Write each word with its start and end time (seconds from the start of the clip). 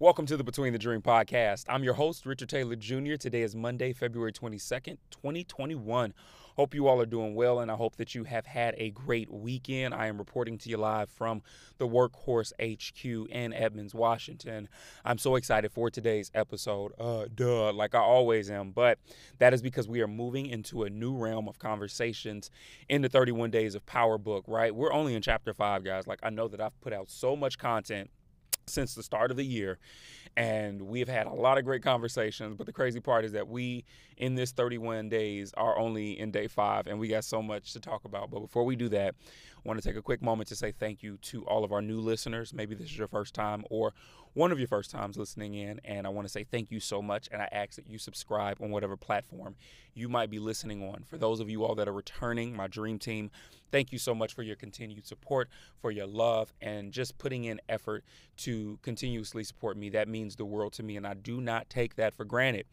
Welcome 0.00 0.26
to 0.26 0.36
the 0.36 0.44
Between 0.44 0.72
the 0.72 0.78
Dream 0.78 1.02
podcast. 1.02 1.64
I'm 1.68 1.82
your 1.82 1.94
host, 1.94 2.24
Richard 2.24 2.48
Taylor 2.48 2.76
Jr. 2.76 3.16
Today 3.16 3.42
is 3.42 3.56
Monday, 3.56 3.92
February 3.92 4.32
22nd, 4.32 4.96
2021. 5.10 6.14
Hope 6.58 6.74
you 6.74 6.88
all 6.88 7.00
are 7.00 7.06
doing 7.06 7.36
well, 7.36 7.60
and 7.60 7.70
I 7.70 7.76
hope 7.76 7.94
that 7.98 8.16
you 8.16 8.24
have 8.24 8.44
had 8.44 8.74
a 8.78 8.90
great 8.90 9.32
weekend. 9.32 9.94
I 9.94 10.08
am 10.08 10.18
reporting 10.18 10.58
to 10.58 10.68
you 10.68 10.76
live 10.76 11.08
from 11.08 11.40
the 11.78 11.86
Workhorse 11.86 12.52
HQ 12.60 13.30
in 13.30 13.52
Edmonds, 13.52 13.94
Washington. 13.94 14.68
I'm 15.04 15.18
so 15.18 15.36
excited 15.36 15.70
for 15.70 15.88
today's 15.88 16.32
episode. 16.34 16.94
Uh, 16.98 17.26
duh, 17.32 17.72
like 17.72 17.94
I 17.94 18.00
always 18.00 18.50
am, 18.50 18.72
but 18.72 18.98
that 19.38 19.54
is 19.54 19.62
because 19.62 19.86
we 19.86 20.00
are 20.00 20.08
moving 20.08 20.46
into 20.46 20.82
a 20.82 20.90
new 20.90 21.16
realm 21.16 21.46
of 21.46 21.60
conversations 21.60 22.50
in 22.88 23.02
the 23.02 23.08
31 23.08 23.52
Days 23.52 23.76
of 23.76 23.86
Power 23.86 24.18
book, 24.18 24.44
right? 24.48 24.74
We're 24.74 24.92
only 24.92 25.14
in 25.14 25.22
chapter 25.22 25.54
five, 25.54 25.84
guys. 25.84 26.08
Like, 26.08 26.18
I 26.24 26.30
know 26.30 26.48
that 26.48 26.60
I've 26.60 26.80
put 26.80 26.92
out 26.92 27.08
so 27.08 27.36
much 27.36 27.56
content 27.58 28.10
since 28.70 28.94
the 28.94 29.02
start 29.02 29.30
of 29.30 29.36
the 29.36 29.44
year. 29.44 29.78
And 30.36 30.82
we've 30.82 31.08
had 31.08 31.26
a 31.26 31.32
lot 31.32 31.58
of 31.58 31.64
great 31.64 31.82
conversations. 31.82 32.56
But 32.56 32.66
the 32.66 32.72
crazy 32.72 33.00
part 33.00 33.24
is 33.24 33.32
that 33.32 33.48
we, 33.48 33.84
in 34.16 34.34
this 34.34 34.52
31 34.52 35.08
days, 35.08 35.52
are 35.56 35.76
only 35.78 36.18
in 36.18 36.30
day 36.30 36.46
five, 36.46 36.86
and 36.86 36.98
we 36.98 37.08
got 37.08 37.24
so 37.24 37.42
much 37.42 37.72
to 37.72 37.80
talk 37.80 38.04
about. 38.04 38.30
But 38.30 38.40
before 38.40 38.64
we 38.64 38.76
do 38.76 38.88
that, 38.90 39.14
I 39.56 39.68
want 39.68 39.82
to 39.82 39.88
take 39.88 39.96
a 39.96 40.02
quick 40.02 40.22
moment 40.22 40.48
to 40.50 40.56
say 40.56 40.72
thank 40.72 41.02
you 41.02 41.16
to 41.22 41.44
all 41.46 41.64
of 41.64 41.72
our 41.72 41.82
new 41.82 42.00
listeners. 42.00 42.54
Maybe 42.54 42.74
this 42.74 42.86
is 42.86 42.98
your 42.98 43.08
first 43.08 43.34
time 43.34 43.64
or 43.70 43.92
one 44.38 44.52
of 44.52 44.58
your 44.60 44.68
first 44.68 44.92
times 44.92 45.16
listening 45.16 45.54
in. 45.54 45.80
And 45.84 46.06
I 46.06 46.10
want 46.10 46.24
to 46.24 46.28
say 46.30 46.44
thank 46.44 46.70
you 46.70 46.78
so 46.78 47.02
much. 47.02 47.28
And 47.32 47.42
I 47.42 47.48
ask 47.50 47.74
that 47.74 47.90
you 47.90 47.98
subscribe 47.98 48.58
on 48.62 48.70
whatever 48.70 48.96
platform 48.96 49.56
you 49.94 50.08
might 50.08 50.30
be 50.30 50.38
listening 50.38 50.80
on. 50.88 51.02
For 51.08 51.18
those 51.18 51.40
of 51.40 51.50
you 51.50 51.64
all 51.64 51.74
that 51.74 51.88
are 51.88 51.92
returning, 51.92 52.54
my 52.54 52.68
dream 52.68 53.00
team, 53.00 53.32
thank 53.72 53.90
you 53.90 53.98
so 53.98 54.14
much 54.14 54.32
for 54.32 54.44
your 54.44 54.54
continued 54.54 55.08
support, 55.08 55.48
for 55.80 55.90
your 55.90 56.06
love, 56.06 56.52
and 56.62 56.92
just 56.92 57.18
putting 57.18 57.46
in 57.46 57.60
effort 57.68 58.04
to 58.36 58.78
continuously 58.82 59.42
support 59.42 59.76
me. 59.76 59.90
That 59.90 60.06
means 60.06 60.36
the 60.36 60.44
world 60.44 60.72
to 60.74 60.84
me. 60.84 60.96
And 60.96 61.04
I 61.04 61.14
do 61.14 61.40
not 61.40 61.68
take 61.68 61.96
that 61.96 62.14
for 62.14 62.24
granted. 62.24 62.66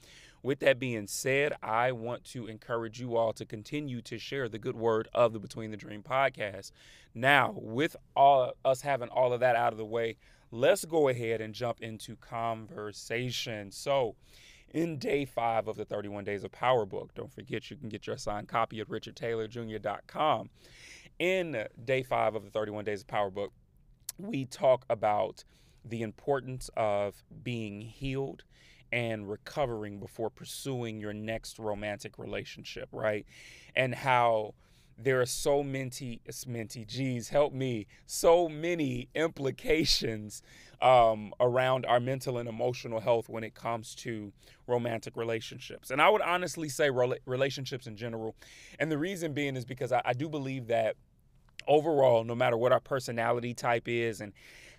With 0.43 0.59
that 0.59 0.77
being 0.77 1.07
said, 1.07 1.53
I 1.63 1.91
want 1.93 2.23
to 2.25 2.45
encourage 2.45 2.99
you 2.99 3.15
all 3.15 3.33
to 3.33 3.43
continue 3.43 4.03
to 4.03 4.19
share 4.19 4.47
the 4.47 4.59
good 4.59 4.75
word 4.75 5.09
of 5.15 5.33
the 5.33 5.39
Between 5.39 5.71
the 5.71 5.77
Dream 5.77 6.03
podcast. 6.03 6.69
Now, 7.15 7.55
with 7.55 7.95
all 8.15 8.51
us 8.63 8.81
having 8.81 9.09
all 9.09 9.33
of 9.33 9.39
that 9.39 9.55
out 9.55 9.73
of 9.73 9.79
the 9.79 9.85
way, 9.85 10.17
let's 10.55 10.85
go 10.85 11.09
ahead 11.09 11.41
and 11.41 11.53
jump 11.53 11.81
into 11.81 12.15
conversation. 12.15 13.71
So, 13.71 14.15
in 14.73 14.97
day 14.97 15.25
five 15.25 15.67
of 15.67 15.75
the 15.75 15.85
31 15.85 16.23
Days 16.23 16.43
of 16.43 16.51
Power 16.51 16.85
book, 16.85 17.13
don't 17.13 17.31
forget 17.31 17.69
you 17.69 17.77
can 17.77 17.89
get 17.89 18.07
your 18.07 18.17
signed 18.17 18.47
copy 18.47 18.79
at 18.79 18.89
richardtaylorjr.com. 18.89 20.49
In 21.19 21.65
day 21.83 22.03
five 22.03 22.35
of 22.35 22.43
the 22.43 22.49
31 22.49 22.85
Days 22.85 23.01
of 23.01 23.07
Power 23.07 23.29
book, 23.29 23.51
we 24.17 24.45
talk 24.45 24.85
about 24.89 25.43
the 25.83 26.01
importance 26.01 26.69
of 26.75 27.23
being 27.43 27.81
healed 27.81 28.43
and 28.91 29.29
recovering 29.29 29.99
before 29.99 30.29
pursuing 30.29 30.99
your 30.99 31.13
next 31.13 31.59
romantic 31.59 32.17
relationship, 32.17 32.87
right? 32.91 33.25
And 33.75 33.93
how 33.93 34.55
there 34.97 35.21
are 35.21 35.25
so 35.25 35.61
many, 35.61 36.21
many, 36.47 36.85
geez, 36.85 37.29
help 37.29 37.53
me, 37.53 37.87
so 38.05 38.47
many 38.47 39.09
implications 39.13 40.41
um, 40.81 41.33
around 41.39 41.85
our 41.85 41.99
mental 41.99 42.37
and 42.37 42.47
emotional 42.47 42.99
health 42.99 43.27
when 43.27 43.43
it 43.43 43.55
comes 43.55 43.95
to 43.95 44.31
romantic 44.67 45.15
relationships. 45.17 45.91
And 45.91 46.01
I 46.01 46.09
would 46.09 46.21
honestly 46.21 46.69
say 46.69 46.89
relationships 47.25 47.87
in 47.87 47.97
general. 47.97 48.35
And 48.79 48.91
the 48.91 48.97
reason 48.97 49.33
being 49.33 49.55
is 49.55 49.65
because 49.65 49.91
I, 49.91 50.01
I 50.05 50.13
do 50.13 50.29
believe 50.29 50.67
that 50.67 50.95
overall, 51.67 52.23
no 52.23 52.35
matter 52.35 52.57
what 52.57 52.71
our 52.71 52.79
personality 52.79 53.53
type 53.53 53.87
is 53.87 54.21
and 54.21 54.33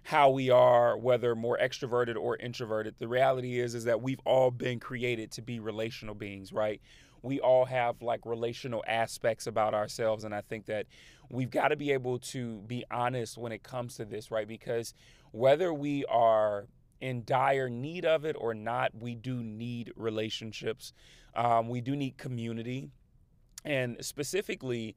how 0.06 0.30
we 0.30 0.50
are, 0.50 0.96
whether 0.96 1.34
more 1.34 1.58
extroverted 1.60 2.16
or 2.16 2.36
introverted. 2.36 2.94
The 2.98 3.08
reality 3.08 3.58
is 3.58 3.74
is 3.74 3.84
that 3.84 4.00
we've 4.00 4.20
all 4.24 4.52
been 4.52 4.78
created 4.78 5.32
to 5.32 5.42
be 5.42 5.58
relational 5.58 6.14
beings, 6.14 6.52
right? 6.52 6.80
We 7.22 7.40
all 7.40 7.64
have 7.64 8.02
like 8.02 8.20
relational 8.24 8.84
aspects 8.86 9.46
about 9.46 9.74
ourselves 9.74 10.24
and 10.24 10.34
I 10.34 10.40
think 10.42 10.66
that 10.66 10.86
we've 11.30 11.50
got 11.50 11.68
to 11.68 11.76
be 11.76 11.92
able 11.92 12.18
to 12.18 12.58
be 12.66 12.84
honest 12.90 13.36
when 13.38 13.52
it 13.52 13.62
comes 13.62 13.96
to 13.96 14.04
this, 14.04 14.30
right? 14.30 14.46
Because 14.46 14.94
whether 15.32 15.72
we 15.72 16.04
are 16.06 16.66
in 17.00 17.24
dire 17.24 17.68
need 17.68 18.04
of 18.04 18.24
it 18.24 18.36
or 18.38 18.54
not, 18.54 18.92
we 18.98 19.14
do 19.14 19.42
need 19.42 19.92
relationships. 19.96 20.92
Um, 21.34 21.68
we 21.68 21.80
do 21.80 21.94
need 21.94 22.16
community. 22.16 22.90
And 23.64 23.96
specifically, 24.00 24.96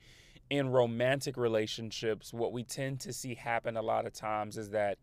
in 0.49 0.69
romantic 0.69 1.37
relationships, 1.37 2.33
what 2.33 2.53
we 2.53 2.63
tend 2.63 2.99
to 3.01 3.13
see 3.13 3.35
happen 3.35 3.77
a 3.77 3.81
lot 3.81 4.05
of 4.05 4.13
times 4.13 4.57
is 4.57 4.69
that, 4.71 4.97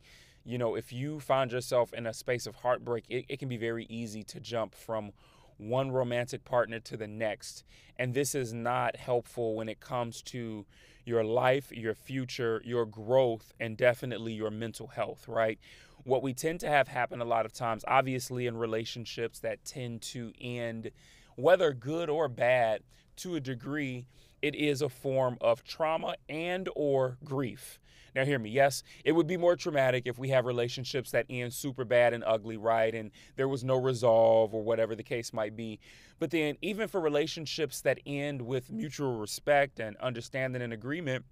you 0.44 0.58
know, 0.58 0.74
if 0.74 0.92
you 0.92 1.20
find 1.20 1.52
yourself 1.52 1.92
in 1.92 2.06
a 2.06 2.14
space 2.14 2.46
of 2.46 2.56
heartbreak, 2.56 3.04
it, 3.08 3.26
it 3.28 3.38
can 3.38 3.48
be 3.48 3.56
very 3.56 3.86
easy 3.88 4.22
to 4.24 4.40
jump 4.40 4.74
from 4.74 5.12
one 5.58 5.90
romantic 5.90 6.44
partner 6.44 6.80
to 6.80 6.96
the 6.96 7.06
next. 7.06 7.64
And 7.98 8.14
this 8.14 8.34
is 8.34 8.52
not 8.52 8.96
helpful 8.96 9.54
when 9.54 9.68
it 9.68 9.80
comes 9.80 10.22
to 10.22 10.66
your 11.04 11.24
life, 11.24 11.72
your 11.72 11.94
future, 11.94 12.60
your 12.64 12.84
growth, 12.84 13.52
and 13.60 13.76
definitely 13.76 14.32
your 14.32 14.50
mental 14.50 14.88
health, 14.88 15.28
right? 15.28 15.58
What 16.04 16.22
we 16.22 16.34
tend 16.34 16.60
to 16.60 16.68
have 16.68 16.88
happen 16.88 17.20
a 17.20 17.24
lot 17.24 17.46
of 17.46 17.52
times, 17.52 17.84
obviously, 17.88 18.46
in 18.46 18.56
relationships 18.56 19.38
that 19.40 19.64
tend 19.64 20.02
to 20.02 20.32
end, 20.40 20.90
whether 21.36 21.72
good 21.72 22.10
or 22.10 22.28
bad, 22.28 22.82
to 23.16 23.34
a 23.36 23.40
degree, 23.40 24.04
it 24.42 24.54
is 24.54 24.82
a 24.82 24.88
form 24.88 25.38
of 25.40 25.64
trauma 25.64 26.16
and 26.28 26.68
or 26.74 27.18
grief. 27.24 27.78
Now 28.14 28.24
hear 28.24 28.38
me. 28.38 28.48
Yes, 28.48 28.82
it 29.04 29.12
would 29.12 29.26
be 29.26 29.36
more 29.36 29.56
traumatic 29.56 30.04
if 30.06 30.18
we 30.18 30.30
have 30.30 30.46
relationships 30.46 31.10
that 31.10 31.26
end 31.28 31.52
super 31.52 31.84
bad 31.84 32.14
and 32.14 32.24
ugly, 32.24 32.56
right? 32.56 32.94
And 32.94 33.10
there 33.36 33.46
was 33.46 33.62
no 33.62 33.76
resolve 33.76 34.54
or 34.54 34.62
whatever 34.62 34.94
the 34.94 35.02
case 35.02 35.34
might 35.34 35.54
be. 35.54 35.78
But 36.18 36.30
then 36.30 36.56
even 36.62 36.88
for 36.88 36.98
relationships 36.98 37.82
that 37.82 38.00
end 38.06 38.40
with 38.40 38.72
mutual 38.72 39.18
respect 39.18 39.80
and 39.80 39.98
understanding 39.98 40.62
and 40.62 40.72
agreement, 40.72 41.26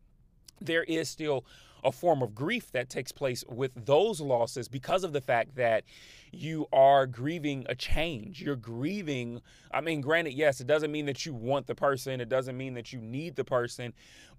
there 0.60 0.84
is 0.84 1.08
still 1.08 1.44
a 1.84 1.92
form 1.92 2.22
of 2.22 2.34
grief 2.34 2.72
that 2.72 2.88
takes 2.88 3.12
place 3.12 3.44
with 3.48 3.70
those 3.84 4.20
losses 4.20 4.68
because 4.68 5.04
of 5.04 5.12
the 5.12 5.20
fact 5.20 5.54
that 5.56 5.84
you 6.32 6.66
are 6.72 7.06
grieving 7.06 7.64
a 7.68 7.74
change. 7.74 8.42
You're 8.42 8.56
grieving. 8.56 9.40
I 9.70 9.80
mean, 9.80 10.00
granted, 10.00 10.32
yes, 10.32 10.60
it 10.60 10.66
doesn't 10.66 10.90
mean 10.90 11.06
that 11.06 11.26
you 11.26 11.34
want 11.34 11.66
the 11.66 11.74
person, 11.74 12.20
it 12.20 12.28
doesn't 12.28 12.56
mean 12.56 12.74
that 12.74 12.92
you 12.92 13.00
need 13.00 13.36
the 13.36 13.44
person, 13.44 13.92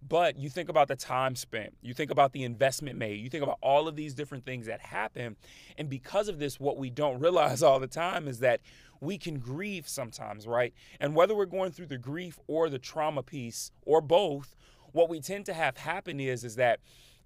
but 0.08 0.38
you 0.38 0.50
think 0.50 0.70
about 0.70 0.88
the 0.88 0.96
time 0.96 1.36
spent, 1.36 1.74
you 1.82 1.94
think 1.94 2.12
about 2.12 2.34
the 2.34 2.44
investment 2.44 2.98
made, 2.98 3.20
you 3.20 3.30
think 3.30 3.44
about 3.44 3.60
all 3.62 3.88
of 3.88 3.96
these 3.96 4.14
different 4.14 4.46
things 4.46 4.66
that 4.66 4.82
happen. 4.82 5.36
And 5.78 5.90
because 5.90 6.28
of 6.28 6.40
this, 6.40 6.60
what 6.60 6.78
we 6.78 6.90
don't 6.90 7.20
realize 7.26 7.64
all 7.64 7.80
the 7.80 7.88
time 7.88 8.28
is 8.28 8.40
that 8.40 8.60
we 9.02 9.18
can 9.18 9.40
grieve 9.40 9.88
sometimes, 9.88 10.48
right? 10.48 10.74
And 11.00 11.16
whether 11.16 11.36
we're 11.36 11.46
going 11.46 11.72
through 11.72 11.88
the 11.88 11.98
grief 11.98 12.40
or 12.48 12.70
the 12.70 12.80
trauma 12.80 13.24
piece 13.24 13.72
or 13.86 14.02
both, 14.02 14.56
what 14.96 15.10
we 15.10 15.20
tend 15.20 15.46
to 15.46 15.54
have 15.54 15.76
happen 15.76 16.22
is 16.22 16.46
is 16.46 16.56
that 16.56 16.80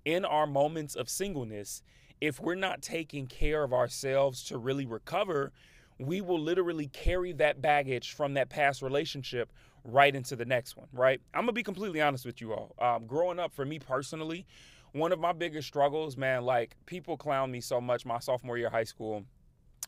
in 0.04 0.26
our 0.26 0.48
moments 0.48 0.96
of 0.96 1.08
singleness, 1.08 1.84
if 2.20 2.40
we're 2.40 2.56
not 2.56 2.82
taking 2.82 3.28
care 3.28 3.64
of 3.64 3.74
ourselves 3.74 4.44
to 4.46 4.58
really 4.58 4.88
recover, 4.88 5.52
we 6.00 6.20
will 6.20 6.40
literally 6.40 6.88
carry 6.88 7.32
that 7.34 7.62
baggage 7.62 8.14
from 8.14 8.34
that 8.34 8.50
past 8.50 8.82
relationship 8.82 9.52
right 9.84 10.16
into 10.16 10.36
the 10.36 10.46
next 10.46 10.78
one, 10.78 10.88
right? 10.92 11.22
I'm 11.36 11.42
gonna 11.44 11.52
be 11.52 11.62
completely 11.62 12.02
honest 12.02 12.26
with 12.26 12.42
you 12.42 12.54
all. 12.54 12.74
Um, 12.80 13.06
growing 13.06 13.38
up, 13.38 13.54
for 13.54 13.66
me 13.66 13.78
personally, 13.78 14.48
one 14.94 15.12
of 15.12 15.20
my 15.20 15.32
biggest 15.32 15.68
struggles, 15.68 16.18
man, 16.18 16.46
like 16.46 16.76
people 16.88 17.18
clown 17.18 17.52
me 17.52 17.62
so 17.62 17.80
much 17.80 18.04
my 18.04 18.18
sophomore 18.18 18.58
year 18.58 18.68
of 18.68 18.74
high 18.74 18.84
school. 18.84 19.26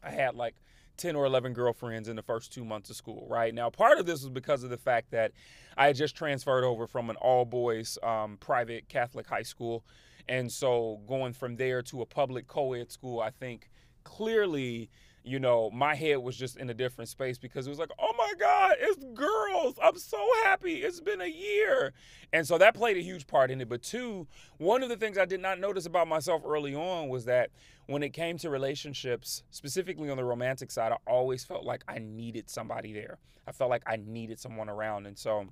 I 0.03 0.12
had 0.12 0.36
like 0.36 0.54
10 0.97 1.15
or 1.15 1.25
11 1.25 1.53
girlfriends 1.53 2.07
in 2.07 2.15
the 2.15 2.21
first 2.21 2.53
two 2.53 2.65
months 2.65 2.89
of 2.89 2.95
school, 2.95 3.27
right? 3.29 3.53
Now, 3.53 3.69
part 3.69 3.99
of 3.99 4.05
this 4.05 4.21
was 4.21 4.29
because 4.29 4.63
of 4.63 4.69
the 4.69 4.77
fact 4.77 5.11
that 5.11 5.31
I 5.77 5.88
had 5.88 5.95
just 5.95 6.15
transferred 6.15 6.63
over 6.63 6.88
from 6.88 7.09
an 7.09 7.15
all 7.17 7.45
boys 7.45 7.97
um, 8.03 8.38
private 8.39 8.88
Catholic 8.89 9.27
high 9.27 9.43
school. 9.43 9.83
And 10.27 10.51
so 10.51 11.01
going 11.07 11.33
from 11.33 11.55
there 11.55 11.81
to 11.83 12.01
a 12.01 12.05
public 12.05 12.47
co 12.47 12.73
ed 12.73 12.91
school, 12.91 13.19
I 13.19 13.31
think 13.31 13.69
clearly 14.03 14.89
you 15.23 15.39
know, 15.39 15.69
my 15.71 15.94
head 15.94 16.18
was 16.18 16.35
just 16.35 16.57
in 16.57 16.69
a 16.69 16.73
different 16.73 17.07
space 17.07 17.38
because 17.38 17.68
it 17.68 17.69
was 17.69 17.77
like, 17.77 17.91
oh 18.00 18.13
my 18.18 18.33
God, 18.39 18.75
it's 18.79 19.03
girls. 19.13 19.75
I'm 19.81 19.97
so 19.97 20.18
happy. 20.44 20.77
It's 20.77 21.00
been 21.00 21.21
a 21.21 21.27
year. 21.27 21.94
And 22.33 22.47
so 22.47 22.57
that 22.57 22.73
played 22.73 22.97
a 22.97 23.01
huge 23.01 23.27
part 23.27 23.51
in 23.51 23.62
it. 23.62 23.69
But 23.69 23.83
two, 23.83 24.27
one 24.57 24.81
of 24.81 24.89
the 24.89 24.97
things 24.97 25.18
I 25.18 25.25
did 25.25 25.39
not 25.39 25.59
notice 25.59 25.85
about 25.85 26.07
myself 26.07 26.41
early 26.45 26.73
on 26.73 27.09
was 27.09 27.25
that 27.25 27.51
when 27.85 28.01
it 28.01 28.13
came 28.13 28.38
to 28.39 28.50
relationships, 28.50 29.44
specifically 29.51 30.09
on 30.09 30.18
the 30.18 30.23
romantic 30.23 30.71
side, 30.71 30.91
I 30.91 30.97
always 31.06 31.44
felt 31.44 31.65
like 31.65 31.83
I 31.88 32.00
needed 32.00 32.50
somebody 32.50 32.91
there. 32.91 33.19
I 33.45 33.51
felt 33.51 33.69
like 33.69 33.83
I 33.85 33.97
needed 33.97 34.39
someone 34.39 34.69
around. 34.69 35.06
And 35.06 35.17
so 35.17 35.45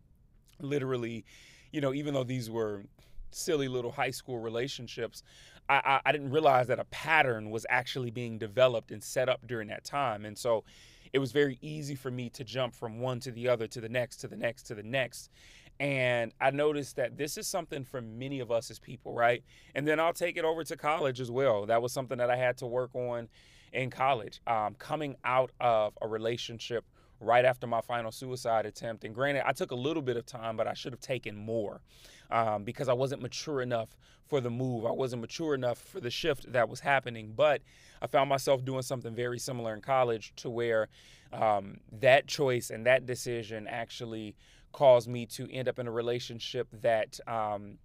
literally, 0.60 1.26
you 1.72 1.82
know, 1.82 1.94
even 1.94 2.16
though 2.16 2.24
these 2.24 2.50
were 2.50 2.84
silly 3.32 3.68
little 3.68 3.92
high 3.92 4.12
school 4.12 4.40
relationships, 4.40 5.22
I, 5.70 6.02
I 6.06 6.12
didn't 6.12 6.32
realize 6.32 6.68
that 6.68 6.80
a 6.80 6.86
pattern 6.86 7.52
was 7.52 7.66
actually 7.70 8.10
being 8.10 8.38
developed 8.40 8.92
and 8.92 9.04
set 9.04 9.30
up 9.30 9.46
during 9.46 9.68
that 9.68 9.84
time. 9.84 10.26
And 10.26 10.38
so 10.38 10.64
it 11.14 11.20
was 11.20 11.32
very 11.32 11.58
easy 11.62 11.96
for 11.96 12.10
me 12.12 12.30
to 12.32 12.44
jump 12.44 12.76
from 12.76 13.00
one 13.00 13.20
to 13.22 13.32
the 13.32 13.48
other 13.48 13.68
to 13.68 13.82
the 13.82 13.90
next 13.90 14.18
to 14.18 14.28
the 14.28 14.36
next 14.36 14.64
to 14.64 14.76
the 14.76 14.84
next. 14.84 15.30
And 15.80 16.34
I 16.42 16.52
noticed 16.52 16.98
that 16.98 17.18
this 17.18 17.38
is 17.38 17.48
something 17.48 17.86
for 17.86 18.02
many 18.02 18.42
of 18.42 18.52
us 18.52 18.70
as 18.70 18.80
people, 18.80 19.14
right? 19.14 19.44
And 19.76 19.88
then 19.88 20.00
I'll 20.00 20.14
take 20.14 20.36
it 20.36 20.44
over 20.44 20.64
to 20.66 20.76
college 20.76 21.22
as 21.22 21.32
well. 21.32 21.66
That 21.66 21.82
was 21.82 21.94
something 21.94 22.18
that 22.18 22.30
I 22.30 22.36
had 22.36 22.58
to 22.58 22.66
work 22.66 22.94
on 22.96 23.30
in 23.72 23.90
college. 23.90 24.42
Um, 24.46 24.76
coming 24.78 25.16
out 25.24 25.52
of 25.62 25.98
a 26.02 26.08
relationship 26.08 26.84
right 27.20 27.46
after 27.46 27.68
my 27.68 27.82
final 27.82 28.12
suicide 28.12 28.66
attempt. 28.66 29.04
And 29.04 29.14
granted, 29.14 29.44
I 29.46 29.52
took 29.52 29.72
a 29.72 29.76
little 29.76 30.02
bit 30.02 30.18
of 30.18 30.26
time, 30.26 30.56
but 30.56 30.68
I 30.68 30.74
should 30.74 30.94
have 30.94 31.02
taken 31.02 31.36
more 31.36 31.82
um, 32.32 32.64
because 32.64 32.88
I 32.88 32.94
wasn't 32.94 33.22
mature 33.22 33.62
enough 33.62 33.98
for 34.28 34.40
the 34.42 34.50
move. 34.50 34.86
I 34.86 34.92
wasn't 34.92 35.22
mature 35.22 35.56
enough 35.56 35.78
for 35.78 36.00
the 36.00 36.10
shift 36.10 36.52
that 36.52 36.70
was 36.70 36.80
happening. 36.80 37.34
But 37.36 37.62
I 38.02 38.08
found 38.08 38.30
myself 38.30 38.64
doing 38.64 38.84
something 38.84 39.14
very 39.14 39.40
similar 39.40 39.74
in 39.74 39.82
college 39.82 40.34
to 40.38 40.50
where 40.50 40.88
um, 41.34 41.78
that 41.92 42.28
choice 42.28 42.70
and 42.70 42.86
that 42.86 43.06
decision 43.06 43.68
actually 43.68 44.36
caused 44.72 45.08
me 45.08 45.26
to 45.26 45.52
end 45.52 45.68
up 45.68 45.80
in 45.80 45.88
a 45.88 45.92
relationship 45.92 46.68
that, 46.82 47.20
um, 47.28 47.80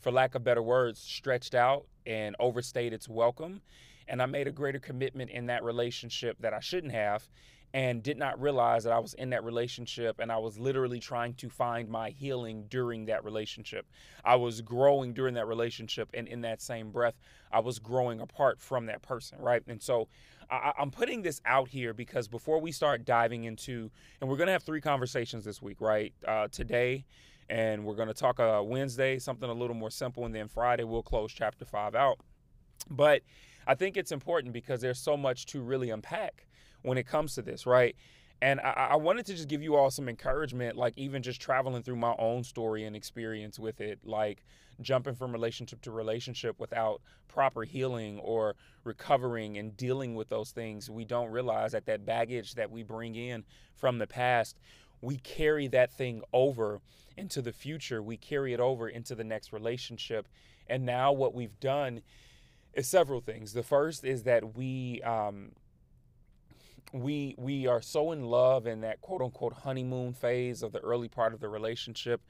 for 0.00 0.12
lack 0.12 0.34
of 0.34 0.44
better 0.44 0.62
words, 0.62 1.00
stretched 1.00 1.54
out 1.54 1.86
and 2.06 2.36
overstayed 2.38 2.92
its 2.92 3.08
welcome. 3.08 3.60
And 4.06 4.22
I 4.22 4.26
made 4.26 4.46
a 4.46 4.52
greater 4.52 4.78
commitment 4.78 5.30
in 5.30 5.46
that 5.46 5.64
relationship 5.64 6.36
that 6.40 6.54
I 6.54 6.60
shouldn't 6.60 6.92
have 6.92 7.28
and 7.74 8.02
did 8.02 8.16
not 8.16 8.40
realize 8.40 8.84
that 8.84 8.92
I 8.92 8.98
was 8.98 9.14
in 9.14 9.30
that 9.30 9.44
relationship 9.44 10.20
and 10.20 10.32
I 10.32 10.38
was 10.38 10.58
literally 10.58 11.00
trying 11.00 11.34
to 11.34 11.50
find 11.50 11.88
my 11.88 12.10
healing 12.10 12.64
during 12.70 13.06
that 13.06 13.24
relationship. 13.24 13.86
I 14.24 14.36
was 14.36 14.62
growing 14.62 15.12
during 15.12 15.34
that 15.34 15.46
relationship, 15.46 16.08
and 16.14 16.26
in 16.26 16.40
that 16.42 16.62
same 16.62 16.90
breath, 16.90 17.14
I 17.52 17.60
was 17.60 17.78
growing 17.78 18.20
apart 18.20 18.60
from 18.60 18.86
that 18.86 19.02
person, 19.02 19.38
right? 19.38 19.62
And 19.66 19.82
so 19.82 20.08
I, 20.50 20.72
am 20.78 20.90
putting 20.90 21.22
this 21.22 21.42
out 21.44 21.68
here 21.68 21.92
because 21.92 22.26
before 22.26 22.58
we 22.58 22.72
start 22.72 23.04
diving 23.04 23.44
into, 23.44 23.90
and 24.20 24.30
we're 24.30 24.36
going 24.36 24.46
to 24.46 24.52
have 24.52 24.62
three 24.62 24.80
conversations 24.80 25.44
this 25.44 25.60
week, 25.60 25.80
right? 25.80 26.14
Uh, 26.26 26.48
today, 26.50 27.04
and 27.50 27.84
we're 27.84 27.96
going 27.96 28.08
to 28.08 28.14
talk 28.14 28.40
uh, 28.40 28.62
Wednesday, 28.64 29.18
something 29.18 29.48
a 29.48 29.52
little 29.52 29.76
more 29.76 29.90
simple, 29.90 30.24
and 30.24 30.34
then 30.34 30.48
Friday, 30.48 30.84
we'll 30.84 31.02
close 31.02 31.32
chapter 31.32 31.66
five 31.66 31.94
out. 31.94 32.18
But 32.90 33.22
I 33.66 33.74
think 33.74 33.98
it's 33.98 34.12
important 34.12 34.54
because 34.54 34.80
there's 34.80 34.98
so 34.98 35.16
much 35.16 35.44
to 35.46 35.60
really 35.60 35.90
unpack 35.90 36.47
when 36.88 36.98
it 36.98 37.06
comes 37.06 37.34
to 37.34 37.42
this, 37.42 37.66
right? 37.66 37.94
And 38.40 38.60
I, 38.60 38.88
I, 38.92 38.96
wanted 38.96 39.26
to 39.26 39.34
just 39.34 39.48
give 39.48 39.62
you 39.62 39.74
all 39.74 39.90
some 39.90 40.08
encouragement, 40.08 40.76
like 40.76 40.94
even 40.96 41.22
just 41.22 41.40
traveling 41.40 41.82
through 41.82 41.96
my 41.96 42.14
own 42.18 42.44
story 42.44 42.84
and 42.84 42.94
experience 42.94 43.58
with 43.58 43.80
it, 43.80 43.98
like 44.04 44.44
jumping 44.80 45.14
from 45.14 45.32
relationship 45.32 45.82
to 45.82 45.90
relationship 45.90 46.58
without 46.60 47.00
proper 47.26 47.64
healing 47.64 48.18
or 48.20 48.54
recovering 48.84 49.58
and 49.58 49.76
dealing 49.76 50.14
with 50.14 50.28
those 50.28 50.52
things. 50.52 50.88
We 50.88 51.04
don't 51.04 51.30
realize 51.30 51.72
that 51.72 51.86
that 51.86 52.06
baggage 52.06 52.54
that 52.54 52.70
we 52.70 52.84
bring 52.84 53.16
in 53.16 53.44
from 53.74 53.98
the 53.98 54.06
past, 54.06 54.56
we 55.00 55.18
carry 55.18 55.66
that 55.68 55.92
thing 55.92 56.22
over 56.32 56.80
into 57.16 57.42
the 57.42 57.52
future. 57.52 58.02
We 58.02 58.16
carry 58.16 58.52
it 58.52 58.60
over 58.60 58.88
into 58.88 59.14
the 59.14 59.24
next 59.24 59.52
relationship. 59.52 60.28
And 60.68 60.86
now 60.86 61.12
what 61.12 61.34
we've 61.34 61.58
done 61.58 62.02
is 62.74 62.86
several 62.86 63.20
things. 63.20 63.52
The 63.52 63.62
first 63.62 64.04
is 64.04 64.22
that 64.24 64.56
we, 64.56 65.02
um, 65.02 65.52
we 66.92 67.34
we 67.38 67.66
are 67.66 67.82
so 67.82 68.12
in 68.12 68.24
love 68.24 68.66
in 68.66 68.80
that 68.80 69.00
quote 69.00 69.22
unquote 69.22 69.52
honeymoon 69.52 70.12
phase 70.12 70.62
of 70.62 70.72
the 70.72 70.80
early 70.80 71.08
part 71.08 71.34
of 71.34 71.40
the 71.40 71.48
relationship. 71.48 72.20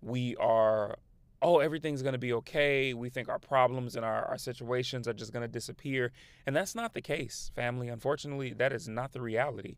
We 0.00 0.36
are 0.36 0.98
oh 1.42 1.58
everything's 1.58 2.02
going 2.02 2.12
to 2.12 2.18
be 2.18 2.32
okay. 2.34 2.94
We 2.94 3.10
think 3.10 3.28
our 3.28 3.38
problems 3.38 3.96
and 3.96 4.04
our, 4.04 4.24
our 4.26 4.38
situations 4.38 5.08
are 5.08 5.12
just 5.12 5.32
going 5.32 5.42
to 5.42 5.48
disappear. 5.48 6.12
And 6.46 6.54
that's 6.54 6.74
not 6.74 6.94
the 6.94 7.02
case 7.02 7.50
family. 7.54 7.88
Unfortunately 7.88 8.52
that 8.54 8.72
is 8.72 8.88
not 8.88 9.12
the 9.12 9.20
reality. 9.20 9.76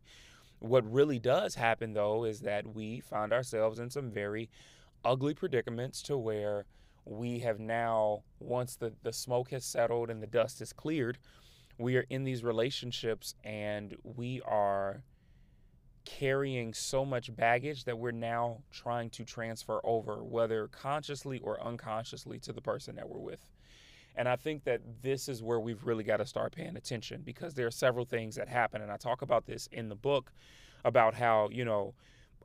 What 0.59 0.91
really 0.91 1.19
does 1.19 1.55
happen 1.55 1.93
though 1.93 2.25
is 2.25 2.41
that 2.41 2.75
we 2.75 2.99
find 2.99 3.33
ourselves 3.33 3.79
in 3.79 3.89
some 3.89 4.11
very 4.11 4.49
ugly 5.03 5.33
predicaments 5.33 6.01
to 6.03 6.17
where 6.17 6.65
we 7.05 7.39
have 7.39 7.59
now 7.59 8.23
once 8.39 8.75
the, 8.75 8.93
the 9.03 9.13
smoke 9.13 9.49
has 9.51 9.65
settled 9.65 10.09
and 10.09 10.21
the 10.21 10.27
dust 10.27 10.61
is 10.61 10.73
cleared 10.73 11.17
we 11.79 11.95
are 11.95 12.05
in 12.09 12.25
these 12.25 12.43
relationships 12.43 13.33
and 13.43 13.95
we 14.03 14.41
are 14.41 15.01
carrying 16.05 16.73
so 16.73 17.05
much 17.05 17.33
baggage 17.35 17.85
that 17.85 17.97
we're 17.97 18.11
now 18.11 18.57
trying 18.71 19.09
to 19.11 19.23
transfer 19.23 19.79
over, 19.83 20.23
whether 20.23 20.67
consciously 20.67 21.39
or 21.39 21.61
unconsciously, 21.61 22.39
to 22.39 22.51
the 22.51 22.61
person 22.61 22.95
that 22.95 23.07
we're 23.07 23.19
with. 23.19 23.49
And 24.15 24.27
I 24.27 24.35
think 24.35 24.65
that 24.65 24.81
this 25.01 25.29
is 25.29 25.41
where 25.41 25.59
we've 25.59 25.85
really 25.85 26.03
got 26.03 26.17
to 26.17 26.25
start 26.25 26.51
paying 26.51 26.75
attention 26.75 27.21
because 27.23 27.53
there 27.53 27.67
are 27.67 27.71
several 27.71 28.05
things 28.05 28.35
that 28.35 28.49
happen. 28.49 28.81
And 28.81 28.91
I 28.91 28.97
talk 28.97 29.21
about 29.21 29.45
this 29.45 29.67
in 29.71 29.87
the 29.87 29.95
book 29.95 30.33
about 30.83 31.13
how, 31.13 31.49
you 31.51 31.63
know, 31.63 31.93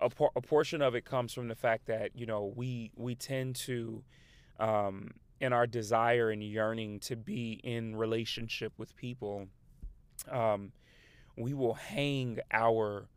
a, 0.00 0.10
por- 0.10 0.32
a 0.36 0.40
portion 0.40 0.82
of 0.82 0.94
it 0.94 1.04
comes 1.04 1.32
from 1.32 1.48
the 1.48 1.54
fact 1.54 1.86
that, 1.86 2.10
you 2.14 2.26
know, 2.26 2.52
we, 2.54 2.92
we 2.96 3.14
tend 3.14 3.56
to, 3.56 4.04
um, 4.60 5.12
in 5.40 5.52
our 5.52 5.66
desire 5.66 6.30
and 6.30 6.42
yearning 6.42 7.00
to 7.00 7.16
be 7.16 7.60
in 7.64 7.96
relationship 7.96 8.72
with 8.78 8.96
people, 8.96 9.48
um, 10.30 10.72
we 11.36 11.52
will 11.52 11.74
hang 11.74 12.38
our 12.52 13.08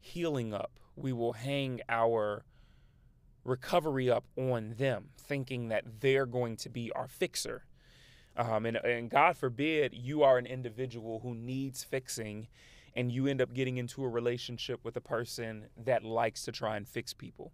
healing 0.00 0.52
up. 0.54 0.72
We 0.94 1.12
will 1.12 1.32
hang 1.32 1.80
our 1.88 2.44
recovery 3.44 4.10
up 4.10 4.24
on 4.36 4.74
them, 4.76 5.10
thinking 5.16 5.68
that 5.68 5.84
they're 6.00 6.26
going 6.26 6.56
to 6.56 6.68
be 6.68 6.92
our 6.92 7.08
fixer. 7.08 7.64
Um, 8.36 8.66
and, 8.66 8.76
and 8.76 9.08
God 9.08 9.36
forbid 9.36 9.94
you 9.94 10.22
are 10.22 10.36
an 10.36 10.46
individual 10.46 11.20
who 11.20 11.34
needs 11.34 11.84
fixing 11.84 12.48
and 12.94 13.12
you 13.12 13.26
end 13.26 13.40
up 13.40 13.52
getting 13.52 13.76
into 13.76 14.04
a 14.04 14.08
relationship 14.08 14.80
with 14.82 14.96
a 14.96 15.00
person 15.00 15.66
that 15.76 16.02
likes 16.04 16.44
to 16.44 16.52
try 16.52 16.76
and 16.76 16.88
fix 16.88 17.12
people, 17.12 17.52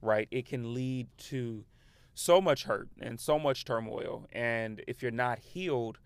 right? 0.00 0.28
It 0.30 0.46
can 0.46 0.74
lead 0.74 1.08
to 1.30 1.64
so 2.14 2.40
much 2.40 2.64
hurt 2.64 2.88
and 3.00 3.18
so 3.18 3.38
much 3.38 3.64
turmoil. 3.64 4.26
And 4.32 4.82
if 4.86 5.02
you're 5.02 5.10
not 5.10 5.38
healed, 5.38 5.98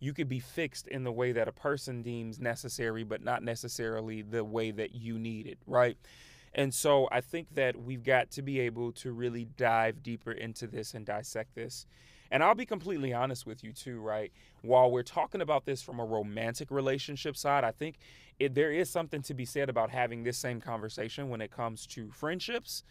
you 0.00 0.12
could 0.12 0.28
be 0.28 0.40
fixed 0.40 0.86
in 0.88 1.04
the 1.04 1.12
way 1.12 1.32
that 1.32 1.48
a 1.48 1.52
person 1.52 2.02
deems 2.02 2.38
necessary, 2.38 3.04
but 3.04 3.22
not 3.22 3.42
necessarily 3.42 4.22
the 4.22 4.44
way 4.44 4.70
that 4.70 4.94
you 4.94 5.18
need 5.18 5.46
it, 5.46 5.58
right? 5.66 5.96
And 6.54 6.72
so 6.72 7.08
I 7.10 7.20
think 7.20 7.54
that 7.54 7.82
we've 7.82 8.04
got 8.04 8.30
to 8.32 8.42
be 8.42 8.60
able 8.60 8.92
to 8.92 9.12
really 9.12 9.46
dive 9.56 10.02
deeper 10.02 10.32
into 10.32 10.66
this 10.66 10.94
and 10.94 11.04
dissect 11.04 11.54
this. 11.54 11.86
And 12.30 12.42
I'll 12.42 12.54
be 12.54 12.66
completely 12.66 13.12
honest 13.12 13.46
with 13.46 13.62
you 13.62 13.72
too, 13.72 14.00
right? 14.00 14.32
While 14.62 14.90
we're 14.90 15.02
talking 15.02 15.40
about 15.40 15.66
this 15.66 15.82
from 15.82 16.00
a 16.00 16.04
romantic 16.04 16.70
relationship 16.70 17.36
side, 17.36 17.64
I 17.64 17.70
think 17.70 17.96
it, 18.38 18.54
there 18.54 18.72
is 18.72 18.90
something 18.90 19.22
to 19.22 19.34
be 19.34 19.44
said 19.44 19.68
about 19.68 19.90
having 19.90 20.22
this 20.22 20.38
same 20.38 20.60
conversation 20.60 21.28
when 21.28 21.40
it 21.40 21.50
comes 21.50 21.86
to 21.88 22.10
friendships 22.10 22.82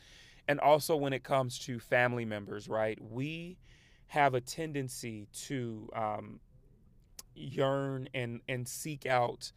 and 0.47 0.59
also 0.59 0.95
when 0.95 1.13
it 1.13 1.23
comes 1.23 1.57
to 1.59 1.79
family 1.79 2.25
members, 2.25 2.67
right? 2.67 2.99
We 3.01 3.57
have 4.07 4.33
a 4.33 4.41
tendency 4.41 5.27
to 5.33 5.89
um, 5.95 6.39
yearn 7.35 8.07
and 8.13 8.41
and 8.47 8.67
seek 8.67 9.05
out 9.05 9.51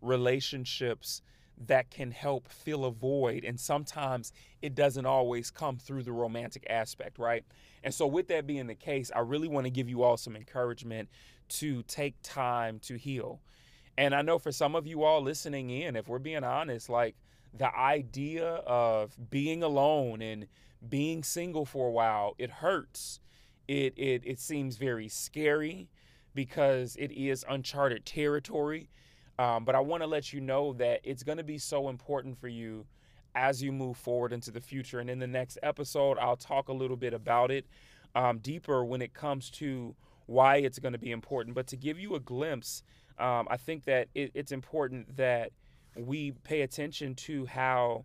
relationships 0.00 1.22
that 1.66 1.90
can 1.90 2.10
help 2.10 2.48
fill 2.48 2.84
a 2.84 2.90
void 2.90 3.44
and 3.44 3.58
sometimes 3.58 4.32
it 4.62 4.74
doesn't 4.74 5.06
always 5.06 5.50
come 5.50 5.76
through 5.76 6.02
the 6.02 6.12
romantic 6.12 6.66
aspect 6.68 7.18
right 7.18 7.44
and 7.84 7.94
so 7.94 8.06
with 8.06 8.28
that 8.28 8.46
being 8.46 8.66
the 8.66 8.74
case 8.74 9.10
i 9.14 9.20
really 9.20 9.48
want 9.48 9.64
to 9.64 9.70
give 9.70 9.88
you 9.88 10.02
all 10.02 10.16
some 10.16 10.34
encouragement 10.34 11.08
to 11.48 11.82
take 11.84 12.14
time 12.22 12.78
to 12.80 12.96
heal 12.96 13.40
and 13.96 14.14
i 14.14 14.22
know 14.22 14.38
for 14.38 14.50
some 14.50 14.74
of 14.74 14.86
you 14.86 15.04
all 15.04 15.22
listening 15.22 15.70
in 15.70 15.94
if 15.94 16.08
we're 16.08 16.18
being 16.18 16.42
honest 16.44 16.88
like 16.88 17.14
the 17.52 17.74
idea 17.76 18.46
of 18.66 19.16
being 19.30 19.62
alone 19.62 20.22
and 20.22 20.46
being 20.88 21.22
single 21.22 21.64
for 21.64 21.88
a 21.88 21.90
while, 21.90 22.34
it 22.38 22.50
hurts. 22.50 23.20
It 23.68 23.94
it 23.96 24.22
it 24.24 24.40
seems 24.40 24.76
very 24.76 25.08
scary 25.08 25.88
because 26.34 26.96
it 26.96 27.12
is 27.12 27.44
uncharted 27.48 28.04
territory. 28.04 28.88
Um, 29.38 29.64
but 29.64 29.74
I 29.74 29.80
want 29.80 30.02
to 30.02 30.06
let 30.06 30.32
you 30.32 30.40
know 30.40 30.72
that 30.74 31.00
it's 31.04 31.22
going 31.22 31.38
to 31.38 31.44
be 31.44 31.58
so 31.58 31.88
important 31.88 32.38
for 32.38 32.48
you 32.48 32.86
as 33.34 33.62
you 33.62 33.72
move 33.72 33.96
forward 33.96 34.32
into 34.32 34.50
the 34.50 34.60
future. 34.60 35.00
And 35.00 35.08
in 35.08 35.18
the 35.18 35.26
next 35.26 35.58
episode, 35.62 36.18
I'll 36.18 36.36
talk 36.36 36.68
a 36.68 36.72
little 36.72 36.96
bit 36.96 37.14
about 37.14 37.50
it 37.50 37.66
um, 38.14 38.38
deeper 38.38 38.84
when 38.84 39.00
it 39.00 39.14
comes 39.14 39.50
to 39.52 39.94
why 40.26 40.56
it's 40.56 40.78
going 40.78 40.92
to 40.92 40.98
be 40.98 41.10
important. 41.10 41.54
But 41.54 41.66
to 41.68 41.76
give 41.76 41.98
you 41.98 42.14
a 42.14 42.20
glimpse, 42.20 42.82
um, 43.18 43.48
I 43.50 43.56
think 43.56 43.84
that 43.84 44.08
it, 44.14 44.32
it's 44.34 44.52
important 44.52 45.16
that 45.16 45.52
we 45.96 46.32
pay 46.44 46.62
attention 46.62 47.14
to 47.14 47.46
how 47.46 48.04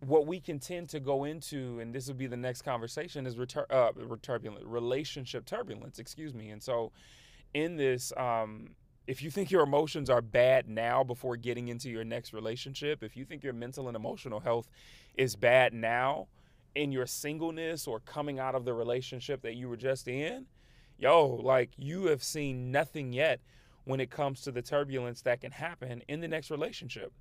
what 0.00 0.26
we 0.26 0.40
can 0.40 0.58
tend 0.58 0.88
to 0.90 1.00
go 1.00 1.24
into, 1.24 1.78
and 1.80 1.94
this 1.94 2.06
will 2.06 2.14
be 2.14 2.26
the 2.26 2.36
next 2.36 2.62
conversation, 2.62 3.26
is 3.26 3.36
retur- 3.36 3.70
uh, 3.70 3.90
turbulent 4.22 4.66
relationship 4.66 5.46
turbulence. 5.46 5.98
Excuse 5.98 6.34
me. 6.34 6.50
And 6.50 6.62
so, 6.62 6.92
in 7.54 7.76
this, 7.76 8.12
um, 8.16 8.70
if 9.06 9.22
you 9.22 9.30
think 9.30 9.50
your 9.50 9.62
emotions 9.62 10.10
are 10.10 10.20
bad 10.20 10.68
now 10.68 11.04
before 11.04 11.36
getting 11.36 11.68
into 11.68 11.90
your 11.90 12.04
next 12.04 12.32
relationship, 12.32 13.02
if 13.02 13.16
you 13.16 13.24
think 13.24 13.42
your 13.42 13.52
mental 13.52 13.86
and 13.88 13.96
emotional 13.96 14.40
health 14.40 14.68
is 15.14 15.36
bad 15.36 15.72
now 15.72 16.28
in 16.74 16.90
your 16.90 17.06
singleness 17.06 17.86
or 17.86 18.00
coming 18.00 18.38
out 18.38 18.54
of 18.54 18.64
the 18.64 18.72
relationship 18.72 19.42
that 19.42 19.54
you 19.54 19.68
were 19.68 19.76
just 19.76 20.08
in, 20.08 20.46
yo, 20.98 21.26
like 21.26 21.70
you 21.76 22.06
have 22.06 22.22
seen 22.22 22.72
nothing 22.72 23.12
yet 23.12 23.40
when 23.84 24.00
it 24.00 24.10
comes 24.10 24.40
to 24.42 24.52
the 24.52 24.62
turbulence 24.62 25.22
that 25.22 25.40
can 25.40 25.52
happen 25.52 26.02
in 26.08 26.20
the 26.20 26.28
next 26.28 26.50
relationship. 26.50 27.12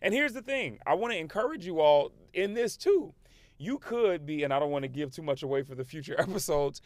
And 0.00 0.12
here's 0.12 0.32
the 0.32 0.42
thing 0.42 0.78
I 0.86 0.94
want 0.94 1.12
to 1.12 1.18
encourage 1.18 1.66
you 1.66 1.80
all 1.80 2.12
in 2.32 2.54
this 2.54 2.76
too. 2.76 3.14
You 3.58 3.78
could 3.78 4.26
be, 4.26 4.42
and 4.42 4.52
I 4.52 4.58
don't 4.58 4.70
want 4.70 4.82
to 4.82 4.88
give 4.88 5.12
too 5.12 5.22
much 5.22 5.42
away 5.42 5.62
for 5.62 5.74
the 5.74 5.84
future 5.84 6.16
episodes, 6.18 6.80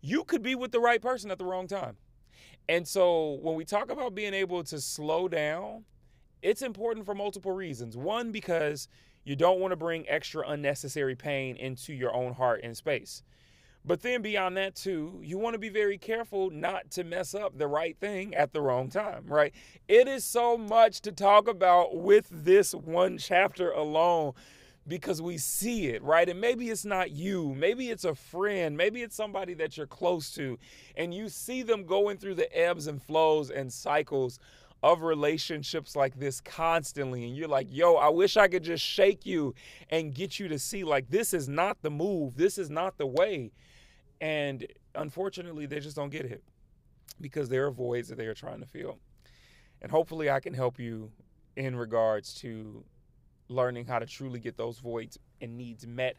you 0.00 0.24
could 0.24 0.42
be 0.42 0.54
with 0.54 0.72
the 0.72 0.80
right 0.80 1.02
person 1.02 1.30
at 1.30 1.38
the 1.38 1.44
wrong 1.44 1.66
time. 1.66 1.96
And 2.68 2.86
so 2.86 3.38
when 3.42 3.56
we 3.56 3.64
talk 3.64 3.90
about 3.90 4.14
being 4.14 4.34
able 4.34 4.62
to 4.64 4.80
slow 4.80 5.28
down, 5.28 5.84
it's 6.42 6.62
important 6.62 7.04
for 7.04 7.14
multiple 7.14 7.52
reasons. 7.52 7.96
One, 7.96 8.30
because 8.32 8.88
you 9.24 9.36
don't 9.36 9.60
want 9.60 9.72
to 9.72 9.76
bring 9.76 10.08
extra 10.08 10.48
unnecessary 10.48 11.14
pain 11.14 11.56
into 11.56 11.92
your 11.92 12.14
own 12.14 12.32
heart 12.32 12.60
and 12.62 12.76
space. 12.76 13.22
But 13.84 14.02
then 14.02 14.20
beyond 14.22 14.56
that, 14.58 14.74
too, 14.74 15.20
you 15.22 15.38
want 15.38 15.54
to 15.54 15.58
be 15.58 15.70
very 15.70 15.96
careful 15.96 16.50
not 16.50 16.90
to 16.92 17.04
mess 17.04 17.34
up 17.34 17.56
the 17.56 17.66
right 17.66 17.96
thing 17.98 18.34
at 18.34 18.52
the 18.52 18.60
wrong 18.60 18.90
time, 18.90 19.24
right? 19.26 19.54
It 19.88 20.06
is 20.06 20.24
so 20.24 20.58
much 20.58 21.00
to 21.02 21.12
talk 21.12 21.48
about 21.48 21.96
with 21.96 22.28
this 22.30 22.74
one 22.74 23.16
chapter 23.16 23.70
alone 23.70 24.34
because 24.86 25.22
we 25.22 25.38
see 25.38 25.86
it, 25.86 26.02
right? 26.02 26.28
And 26.28 26.40
maybe 26.40 26.68
it's 26.68 26.84
not 26.84 27.10
you, 27.12 27.54
maybe 27.54 27.90
it's 27.90 28.04
a 28.04 28.14
friend, 28.14 28.76
maybe 28.76 29.02
it's 29.02 29.16
somebody 29.16 29.54
that 29.54 29.76
you're 29.76 29.86
close 29.86 30.34
to, 30.34 30.58
and 30.96 31.14
you 31.14 31.28
see 31.28 31.62
them 31.62 31.84
going 31.84 32.18
through 32.18 32.34
the 32.34 32.54
ebbs 32.58 32.86
and 32.86 33.02
flows 33.02 33.50
and 33.50 33.72
cycles 33.72 34.38
of 34.82 35.02
relationships 35.02 35.94
like 35.94 36.18
this 36.18 36.40
constantly 36.40 37.24
and 37.24 37.36
you're 37.36 37.46
like 37.46 37.66
yo 37.70 37.96
i 37.96 38.08
wish 38.08 38.38
i 38.38 38.48
could 38.48 38.62
just 38.62 38.82
shake 38.82 39.26
you 39.26 39.54
and 39.90 40.14
get 40.14 40.38
you 40.38 40.48
to 40.48 40.58
see 40.58 40.84
like 40.84 41.10
this 41.10 41.34
is 41.34 41.48
not 41.48 41.76
the 41.82 41.90
move 41.90 42.34
this 42.36 42.56
is 42.56 42.70
not 42.70 42.96
the 42.96 43.06
way 43.06 43.52
and 44.20 44.66
unfortunately, 44.94 45.66
they 45.66 45.80
just 45.80 45.96
don't 45.96 46.10
get 46.10 46.26
it 46.26 46.42
because 47.20 47.48
there 47.48 47.66
are 47.66 47.70
voids 47.70 48.08
that 48.08 48.18
they 48.18 48.26
are 48.26 48.34
trying 48.34 48.60
to 48.60 48.66
fill. 48.66 48.98
And 49.82 49.90
hopefully, 49.90 50.30
I 50.30 50.40
can 50.40 50.54
help 50.54 50.78
you 50.78 51.10
in 51.56 51.74
regards 51.74 52.34
to 52.34 52.84
learning 53.48 53.86
how 53.86 53.98
to 53.98 54.06
truly 54.06 54.38
get 54.38 54.56
those 54.56 54.78
voids 54.78 55.18
and 55.40 55.56
needs 55.56 55.86
met 55.86 56.16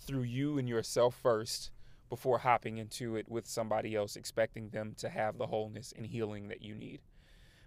through 0.00 0.22
you 0.22 0.58
and 0.58 0.68
yourself 0.68 1.18
first 1.20 1.70
before 2.08 2.38
hopping 2.38 2.78
into 2.78 3.16
it 3.16 3.28
with 3.28 3.46
somebody 3.46 3.96
else, 3.96 4.16
expecting 4.16 4.68
them 4.68 4.94
to 4.98 5.08
have 5.08 5.36
the 5.36 5.46
wholeness 5.46 5.92
and 5.96 6.06
healing 6.06 6.48
that 6.48 6.62
you 6.62 6.74
need. 6.74 7.00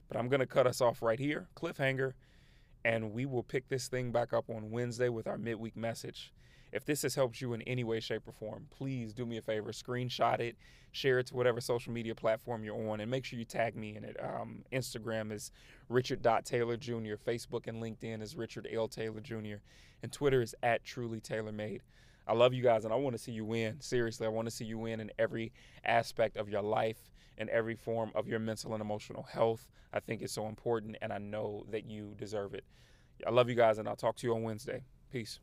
But 0.07 0.17
I'm 0.17 0.29
going 0.29 0.39
to 0.39 0.45
cut 0.45 0.67
us 0.67 0.81
off 0.81 1.01
right 1.01 1.19
here, 1.19 1.47
cliffhanger, 1.55 2.13
and 2.85 3.11
we 3.11 3.25
will 3.25 3.43
pick 3.43 3.67
this 3.67 3.87
thing 3.87 4.11
back 4.11 4.33
up 4.33 4.49
on 4.49 4.71
Wednesday 4.71 5.09
with 5.09 5.27
our 5.27 5.37
midweek 5.37 5.75
message. 5.75 6.33
If 6.71 6.85
this 6.85 7.01
has 7.03 7.15
helped 7.15 7.41
you 7.41 7.53
in 7.53 7.61
any 7.63 7.83
way, 7.83 7.99
shape, 7.99 8.27
or 8.27 8.33
form, 8.33 8.67
please 8.69 9.13
do 9.13 9.25
me 9.25 9.37
a 9.37 9.41
favor, 9.41 9.71
screenshot 9.71 10.39
it, 10.39 10.57
share 10.91 11.19
it 11.19 11.27
to 11.27 11.35
whatever 11.35 11.61
social 11.61 11.93
media 11.93 12.13
platform 12.13 12.63
you're 12.63 12.89
on, 12.89 12.99
and 12.99 13.09
make 13.09 13.25
sure 13.25 13.39
you 13.39 13.45
tag 13.45 13.75
me 13.75 13.95
in 13.95 14.03
it. 14.03 14.17
Um, 14.21 14.63
Instagram 14.71 15.31
is 15.31 15.51
Richard.Taylor 15.89 16.77
Jr., 16.77 17.15
Facebook 17.25 17.67
and 17.67 17.81
LinkedIn 17.81 18.21
is 18.21 18.35
Richard 18.35 18.67
L. 18.71 18.87
Taylor 18.87 19.21
Jr., 19.21 19.61
and 20.03 20.11
Twitter 20.11 20.41
is 20.41 20.55
at 20.61 20.83
Truly 20.83 21.19
Taylor 21.19 21.51
Made. 21.51 21.83
I 22.27 22.33
love 22.33 22.53
you 22.53 22.61
guys, 22.61 22.83
and 22.83 22.93
I 22.93 22.97
want 22.97 23.15
to 23.15 23.21
see 23.21 23.31
you 23.31 23.45
win. 23.45 23.79
Seriously, 23.79 24.27
I 24.27 24.29
want 24.29 24.47
to 24.47 24.53
see 24.53 24.65
you 24.65 24.77
win 24.77 24.99
in 24.99 25.11
every 25.17 25.53
aspect 25.85 26.35
of 26.35 26.49
your 26.49 26.61
life 26.61 27.11
and 27.37 27.49
every 27.49 27.75
form 27.75 28.11
of 28.15 28.27
your 28.27 28.39
mental 28.39 28.73
and 28.73 28.81
emotional 28.81 29.23
health. 29.23 29.67
I 29.93 29.99
think 29.99 30.21
it's 30.21 30.33
so 30.33 30.47
important, 30.47 30.97
and 31.01 31.13
I 31.13 31.17
know 31.17 31.65
that 31.71 31.85
you 31.85 32.13
deserve 32.17 32.53
it. 32.53 32.65
I 33.25 33.31
love 33.31 33.49
you 33.49 33.55
guys, 33.55 33.77
and 33.77 33.87
I'll 33.87 33.95
talk 33.95 34.15
to 34.17 34.27
you 34.27 34.35
on 34.35 34.43
Wednesday. 34.43 34.83
Peace. 35.11 35.39